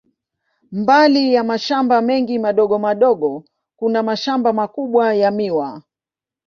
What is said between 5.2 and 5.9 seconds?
miwa.